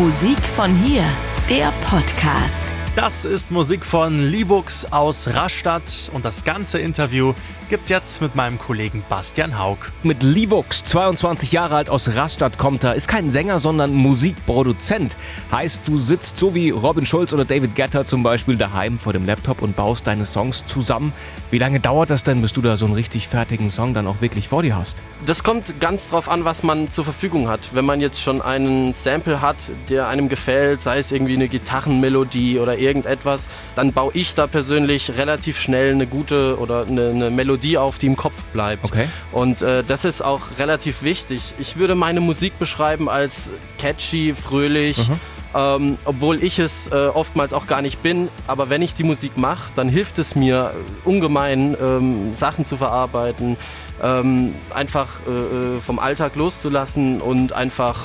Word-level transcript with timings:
Musik 0.00 0.40
von 0.56 0.74
hier, 0.74 1.04
der 1.50 1.70
Podcast. 1.84 2.79
Das 2.96 3.24
ist 3.24 3.52
Musik 3.52 3.84
von 3.84 4.18
Livux 4.18 4.84
aus 4.92 5.28
Rastatt 5.28 6.10
und 6.12 6.24
das 6.24 6.44
ganze 6.44 6.80
Interview 6.80 7.34
gibt's 7.68 7.88
jetzt 7.88 8.20
mit 8.20 8.34
meinem 8.34 8.58
Kollegen 8.58 9.04
Bastian 9.08 9.56
Haug. 9.56 9.78
Mit 10.02 10.24
Livux, 10.24 10.82
22 10.82 11.52
Jahre 11.52 11.76
alt 11.76 11.88
aus 11.88 12.08
Rastatt 12.16 12.58
kommt 12.58 12.82
er, 12.82 12.96
ist 12.96 13.06
kein 13.06 13.30
Sänger, 13.30 13.60
sondern 13.60 13.94
Musikproduzent. 13.94 15.16
Heißt, 15.52 15.82
du 15.86 15.96
sitzt 15.96 16.36
so 16.36 16.52
wie 16.52 16.70
Robin 16.70 17.06
Schulz 17.06 17.32
oder 17.32 17.44
David 17.44 17.76
Guetta 17.76 18.04
zum 18.04 18.24
Beispiel 18.24 18.56
daheim 18.56 18.98
vor 18.98 19.12
dem 19.12 19.24
Laptop 19.24 19.62
und 19.62 19.76
baust 19.76 20.08
deine 20.08 20.24
Songs 20.24 20.66
zusammen. 20.66 21.12
Wie 21.52 21.58
lange 21.58 21.78
dauert 21.78 22.10
das 22.10 22.24
denn, 22.24 22.42
bis 22.42 22.52
du 22.52 22.60
da 22.60 22.76
so 22.76 22.86
einen 22.86 22.94
richtig 22.94 23.28
fertigen 23.28 23.70
Song 23.70 23.94
dann 23.94 24.08
auch 24.08 24.20
wirklich 24.20 24.48
vor 24.48 24.62
dir 24.62 24.74
hast? 24.74 25.00
Das 25.24 25.44
kommt 25.44 25.80
ganz 25.80 26.10
drauf 26.10 26.28
an, 26.28 26.44
was 26.44 26.64
man 26.64 26.90
zur 26.90 27.04
Verfügung 27.04 27.48
hat. 27.48 27.60
Wenn 27.72 27.84
man 27.84 28.00
jetzt 28.00 28.20
schon 28.20 28.42
einen 28.42 28.92
Sample 28.92 29.40
hat, 29.40 29.70
der 29.88 30.08
einem 30.08 30.28
gefällt, 30.28 30.82
sei 30.82 30.98
es 30.98 31.12
irgendwie 31.12 31.34
eine 31.34 31.46
Gitarrenmelodie 31.46 32.58
oder 32.58 32.79
irgendetwas, 32.80 33.48
dann 33.74 33.92
baue 33.92 34.12
ich 34.14 34.34
da 34.34 34.46
persönlich 34.46 35.16
relativ 35.16 35.60
schnell 35.60 35.92
eine 35.92 36.06
gute 36.06 36.58
oder 36.58 36.86
eine, 36.86 37.10
eine 37.10 37.30
Melodie 37.30 37.78
auf, 37.78 37.98
die 37.98 38.06
im 38.06 38.16
Kopf 38.16 38.42
bleibt. 38.52 38.84
Okay. 38.84 39.08
Und 39.32 39.62
äh, 39.62 39.84
das 39.86 40.04
ist 40.04 40.22
auch 40.22 40.40
relativ 40.58 41.02
wichtig. 41.02 41.54
Ich 41.58 41.76
würde 41.76 41.94
meine 41.94 42.20
Musik 42.20 42.58
beschreiben 42.58 43.08
als 43.08 43.50
catchy, 43.78 44.34
fröhlich. 44.34 45.08
Ähm, 45.52 45.98
obwohl 46.04 46.44
ich 46.44 46.60
es 46.60 46.92
äh, 46.92 47.08
oftmals 47.12 47.52
auch 47.52 47.66
gar 47.66 47.82
nicht 47.82 48.04
bin, 48.04 48.28
aber 48.46 48.70
wenn 48.70 48.82
ich 48.82 48.94
die 48.94 49.02
Musik 49.02 49.36
mache, 49.36 49.72
dann 49.74 49.88
hilft 49.88 50.20
es 50.20 50.36
mir 50.36 50.72
äh, 50.72 51.08
ungemein, 51.08 51.76
ähm, 51.82 52.34
Sachen 52.34 52.64
zu 52.64 52.76
verarbeiten, 52.76 53.56
ähm, 54.00 54.54
einfach 54.72 55.08
äh, 55.26 55.30
äh, 55.30 55.80
vom 55.80 55.98
Alltag 55.98 56.36
loszulassen 56.36 57.20
und 57.20 57.52
einfach, 57.52 57.98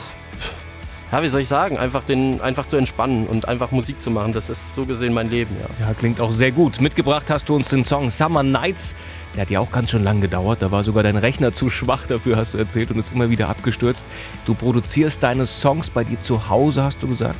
ja, 1.15 1.23
wie 1.23 1.29
soll 1.29 1.39
ich 1.39 1.47
sagen, 1.47 1.77
einfach, 1.77 2.03
den, 2.03 2.41
einfach 2.41 2.65
zu 2.65 2.75
entspannen 2.75 3.25
und 3.27 3.47
einfach 3.47 3.71
Musik 3.71 4.01
zu 4.01 4.11
machen. 4.11 4.33
Das 4.33 4.49
ist 4.49 4.75
so 4.75 4.85
gesehen 4.85 5.13
mein 5.13 5.29
Leben, 5.29 5.55
ja. 5.61 5.87
Ja, 5.87 5.93
klingt 5.93 6.19
auch 6.19 6.33
sehr 6.33 6.51
gut. 6.51 6.81
Mitgebracht 6.81 7.29
hast 7.29 7.47
du 7.47 7.55
uns 7.55 7.69
den 7.69 7.85
Song 7.85 8.09
Summer 8.09 8.43
Nights. 8.43 8.95
Der 9.33 9.43
hat 9.43 9.49
ja 9.49 9.61
auch 9.61 9.71
ganz 9.71 9.91
schön 9.91 10.03
lang 10.03 10.19
gedauert. 10.19 10.61
Da 10.61 10.71
war 10.71 10.83
sogar 10.83 11.03
dein 11.03 11.15
Rechner 11.15 11.53
zu 11.53 11.69
schwach 11.69 12.05
dafür, 12.05 12.35
hast 12.35 12.53
du 12.53 12.57
erzählt, 12.57 12.91
und 12.91 12.99
ist 12.99 13.13
immer 13.13 13.29
wieder 13.29 13.47
abgestürzt. 13.47 14.05
Du 14.45 14.55
produzierst 14.55 15.23
deine 15.23 15.45
Songs 15.45 15.89
bei 15.89 16.03
dir 16.03 16.19
zu 16.19 16.49
Hause, 16.49 16.83
hast 16.83 17.01
du 17.01 17.07
gesagt. 17.07 17.39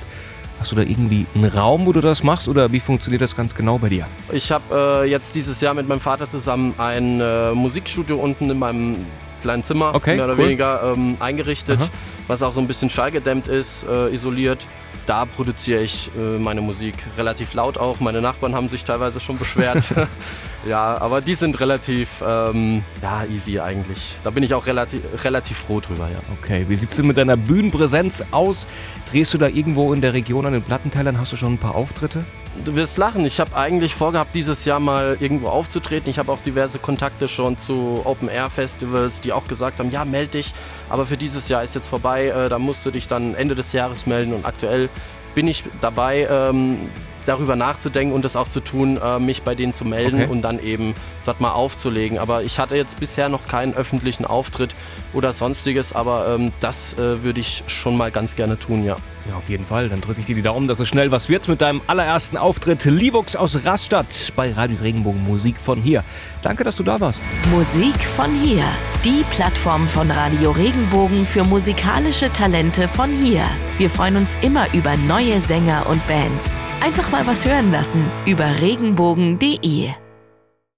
Hast 0.58 0.72
du 0.72 0.78
da 0.78 0.82
irgendwie 0.82 1.26
einen 1.36 1.44
Raum, 1.44 1.86
wo 1.86 1.92
du 1.92 2.00
das 2.00 2.24
machst 2.24 2.48
oder 2.48 2.72
wie 2.72 2.80
funktioniert 2.80 3.22
das 3.22 3.36
ganz 3.36 3.56
genau 3.56 3.78
bei 3.78 3.90
dir? 3.90 4.08
Ich 4.32 4.54
habe 4.54 5.04
äh, 5.04 5.10
jetzt 5.10 5.36
dieses 5.36 5.60
Jahr 5.60 5.74
mit 5.74 5.86
meinem 5.86 6.00
Vater 6.00 6.30
zusammen 6.30 6.74
ein 6.78 7.20
äh, 7.20 7.52
Musikstudio 7.52 8.16
unten 8.16 8.50
in 8.50 8.58
meinem 8.58 8.96
kleinen 9.42 9.64
Zimmer 9.64 9.94
Okay, 9.94 10.16
mehr 10.16 10.26
oder 10.26 10.38
cool. 10.38 10.46
weniger 10.46 10.94
ähm, 10.96 11.18
eingerichtet, 11.20 11.80
Aha. 11.82 11.90
Was 12.28 12.44
auch 12.44 12.52
so 12.52 12.62
ein 12.62 12.68
bisschen 12.68 12.90
schallgedämmt 12.90 13.48
ist, 13.48 13.86
äh, 13.88 14.14
isoliert. 14.14 14.68
Da 15.06 15.26
produziere 15.26 15.84
ich 15.84 16.10
äh, 16.18 16.40
meine 16.40 16.62
Musik 16.62 16.96
relativ 17.18 17.54
laut 17.54 17.78
auch. 17.78 18.00
Meine 18.00 18.22
Nachbarn 18.22 18.56
haben 18.56 18.70
sich 18.70 18.84
teilweise 18.84 19.20
schon 19.20 19.38
beschwert. 19.38 19.84
ja, 20.68 21.00
aber 21.00 21.22
die 21.22 21.36
sind 21.36 21.60
relativ 21.60 22.24
ähm, 22.26 22.84
ja, 23.02 23.24
easy 23.26 23.60
eigentlich. 23.60 24.16
Da 24.24 24.32
bin 24.32 24.44
ich 24.44 24.54
auch 24.54 24.66
relativ, 24.66 25.02
relativ 25.24 25.58
froh 25.58 25.80
drüber, 25.80 26.10
ja. 26.12 26.20
Okay, 26.42 26.66
wie 26.68 26.76
sieht's 26.76 26.96
denn 26.96 27.08
mit 27.08 27.18
deiner 27.18 27.38
Bühnenpräsenz 27.38 28.24
aus? 28.32 28.66
Drehst 29.12 29.34
du 29.34 29.38
da 29.38 29.48
irgendwo 29.48 29.94
in 29.94 30.02
der 30.02 30.14
Region 30.14 30.46
an 30.46 30.54
den 30.54 30.64
Plattentellern? 30.64 31.20
Hast 31.20 31.34
du 31.34 31.36
schon 31.36 31.54
ein 31.54 31.60
paar 31.60 31.76
Auftritte? 31.76 32.24
Du 32.64 32.76
wirst 32.76 32.98
lachen. 32.98 33.26
Ich 33.26 33.40
habe 33.40 33.56
eigentlich 33.56 33.94
vorgehabt, 33.94 34.34
dieses 34.34 34.64
Jahr 34.64 34.80
mal 34.80 35.18
irgendwo 35.20 35.50
aufzutreten. 35.50 36.10
Ich 36.10 36.20
habe 36.20 36.32
auch 36.32 36.40
diverse 36.40 36.80
Kontakte 36.80 37.28
schon 37.28 37.60
zu 37.60 38.02
Open-Air-Festivals, 38.06 39.20
die 39.20 39.34
auch 39.34 39.48
gesagt 39.48 39.80
haben, 39.80 39.92
ja, 39.92 40.06
meld 40.06 40.34
dich. 40.34 40.54
Aber 40.90 41.06
für 41.06 41.18
dieses 41.18 41.50
Jahr 41.50 41.64
ist 41.64 41.76
jetzt 41.76 41.90
vorbei. 41.90 42.28
Äh, 42.28 42.48
da 42.48 42.58
musst 42.58 42.86
du 42.86 42.92
dich 42.92 43.08
dann 43.08 43.36
Ende 43.36 43.56
des 43.56 43.74
Jahres 43.74 44.06
melden. 44.06 44.34
Und 44.34 44.46
aktuell 44.46 44.90
bin 45.36 45.48
ich 45.48 45.64
dabei, 45.82 46.28
ähm, 46.32 46.90
darüber 47.26 47.56
nachzudenken 47.56 48.14
und 48.14 48.24
das 48.26 48.36
auch 48.36 48.48
zu 48.48 48.60
tun, 48.60 48.98
äh, 49.04 49.20
mich 49.20 49.42
bei 49.44 49.56
denen 49.56 49.74
zu 49.74 49.86
melden 49.86 50.22
Okay. 50.22 50.32
und 50.32 50.42
dann 50.42 50.60
eben 50.60 50.94
dort 51.26 51.42
mal 51.42 51.52
aufzulegen. 51.52 52.18
Aber 52.20 52.44
ich 52.44 52.60
hatte 52.60 52.76
jetzt 52.76 53.00
bisher 53.00 53.30
noch 53.30 53.48
keinen 53.48 53.74
öffentlichen 53.74 54.26
Auftritt 54.26 54.76
oder 55.14 55.34
sonstiges. 55.34 55.94
Aber 55.94 56.36
ähm, 56.36 56.52
das 56.60 56.94
äh, 56.96 57.24
würde 57.24 57.40
ich 57.40 57.64
schon 57.68 57.98
mal 57.98 58.12
ganz 58.12 58.36
gerne 58.36 58.58
tun, 58.60 58.84
ja. 58.86 58.96
Ja, 59.30 59.38
auf 59.38 59.50
jeden 59.50 59.66
Fall. 59.66 59.90
Dann 59.90 60.02
drücke 60.02 60.20
ich 60.20 60.28
dir 60.28 60.36
die 60.36 60.44
Daumen, 60.44 60.68
dass 60.68 60.80
es 60.80 60.88
schnell 60.88 61.10
was 61.12 61.30
wird 61.30 61.48
mit 61.48 61.60
deinem 61.60 61.82
allerersten 61.88 62.38
Auftritt. 62.38 62.86
Livux 62.86 63.36
aus 63.36 63.66
Rastatt 63.66 64.32
bei 64.36 64.52
Radio 64.54 64.78
Regenbogen 64.82 65.24
Musik 65.26 65.56
von 65.60 65.82
hier. 65.82 66.04
Danke, 66.44 66.64
dass 66.64 66.76
du 66.76 66.84
da 66.84 67.00
warst. 67.00 67.24
Musik 67.50 67.96
von 68.16 68.32
hier, 68.40 68.66
die 69.04 69.24
Plattform 69.32 69.88
von 69.88 70.12
Radio 70.12 70.52
Regenbogen 70.52 71.26
für 71.26 71.44
musikalische 71.44 72.32
Talente 72.34 72.88
von 72.88 73.10
hier. 73.18 73.44
Wir 73.80 73.90
freuen 73.90 74.18
uns 74.18 74.38
immer 74.44 74.72
über 74.74 74.96
neue 75.08 75.40
Sänger 75.40 75.88
und 75.90 76.06
Bands. 76.08 76.54
Einfach 76.86 77.10
mal 77.10 77.26
was 77.26 77.48
hören 77.48 77.72
lassen 77.72 78.06
über 78.28 78.62
regenbogen.de. 78.62 79.90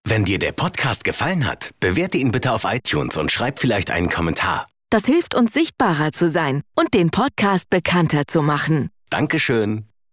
Wenn 0.06 0.23
dir 0.23 0.40
der 0.40 0.53
Podcast 0.53 1.03
gefallen 1.03 1.45
hat, 1.45 1.72
bewerte 1.81 2.18
ihn 2.18 2.31
bitte 2.31 2.53
auf 2.53 2.63
iTunes 2.63 3.18
und 3.18 3.29
schreib 3.29 3.59
vielleicht 3.59 3.91
einen 3.91 4.07
Kommentar. 4.07 4.69
Das 4.90 5.06
hilft 5.06 5.35
uns 5.35 5.51
sichtbarer 5.51 6.13
zu 6.13 6.29
sein 6.29 6.62
und 6.75 6.94
den 6.94 7.12
Podcast 7.12 7.69
bekannter 7.69 8.25
zu 8.25 8.41
machen. 8.41 8.90
Dankeschön. 9.09 9.87